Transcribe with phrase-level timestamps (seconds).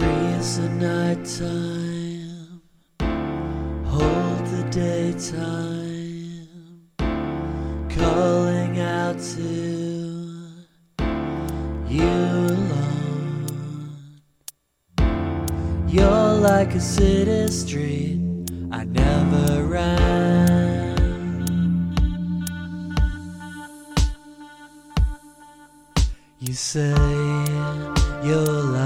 [0.00, 2.62] as the nighttime
[3.84, 6.48] hold the daytime,
[7.90, 9.50] calling out to
[11.88, 12.02] you
[12.56, 13.46] alone.
[15.88, 18.20] You're like a city street
[18.70, 20.92] I never ran.
[26.38, 26.94] You say
[28.24, 28.81] your life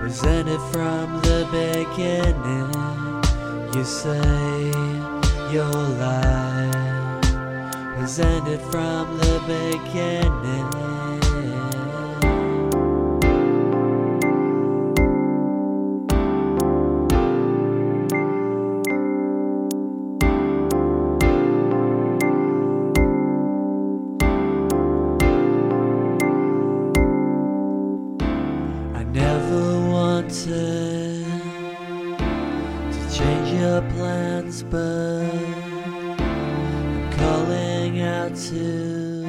[0.00, 2.72] was ended from the beginning.
[3.74, 4.70] You say
[5.52, 7.24] your life
[8.00, 11.29] was ended from the beginning.
[30.44, 31.24] To
[33.12, 35.24] change your plans, but
[36.18, 39.28] I'm calling out to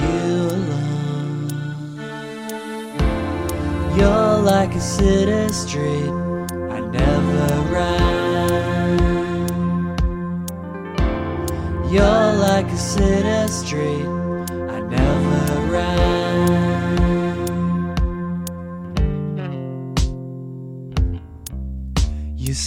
[0.00, 1.50] you alone.
[3.96, 6.10] You're like a city street
[6.76, 8.98] I never ran.
[11.92, 14.21] You're like a city street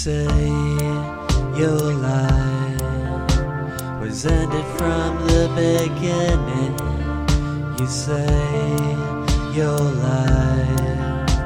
[0.06, 0.28] say
[1.58, 2.80] your life
[4.00, 6.76] was ended from the beginning.
[7.80, 8.78] You say
[9.52, 11.40] your life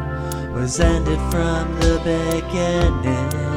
[0.53, 3.48] was ended from the beginning.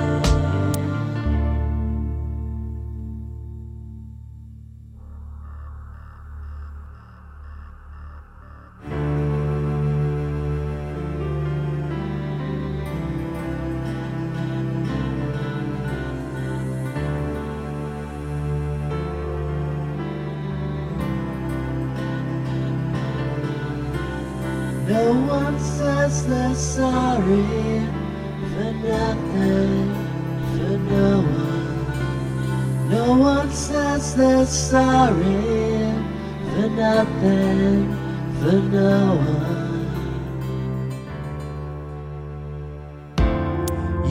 [24.92, 27.80] No one says they're sorry
[28.52, 29.88] for nothing,
[30.52, 32.90] for no one.
[32.90, 35.94] No one says they're sorry
[36.50, 37.96] for nothing,
[38.38, 39.62] for no one.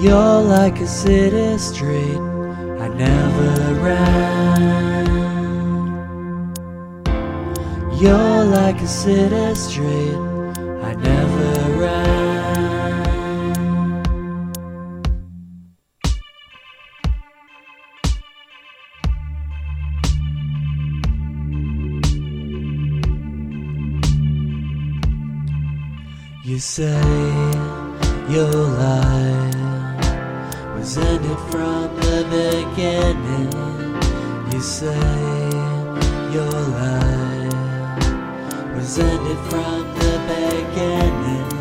[0.01, 2.17] You're like a city street
[2.83, 3.51] I never
[3.85, 5.05] ran.
[8.01, 10.31] You're like a city street
[26.51, 27.01] You say
[28.27, 29.55] your life
[30.75, 33.53] was ended from the beginning.
[34.51, 34.99] You say
[36.35, 36.51] your
[36.81, 37.95] life
[38.75, 41.51] was ended from the beginning.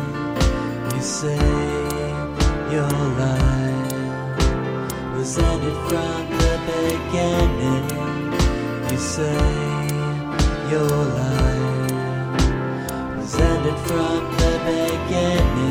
[0.93, 1.39] You say
[2.69, 2.91] your
[3.23, 4.35] life
[5.15, 7.85] was ended from the beginning.
[8.91, 9.39] You say
[10.69, 11.31] your life
[14.65, 15.70] beginning.